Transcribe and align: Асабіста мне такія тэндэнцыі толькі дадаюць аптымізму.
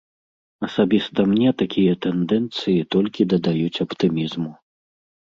Асабіста 0.67 1.19
мне 1.33 1.49
такія 1.61 1.93
тэндэнцыі 2.05 2.79
толькі 2.95 3.27
дадаюць 3.35 3.81
аптымізму. 3.85 4.51